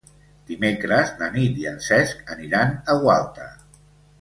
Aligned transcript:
Dimecres 0.51 1.11
na 1.19 1.27
Nit 1.35 1.61
i 1.65 1.67
en 1.73 1.77
Cesc 1.89 2.35
aniran 2.37 2.75
a 2.95 2.99
Gualta. 3.05 3.51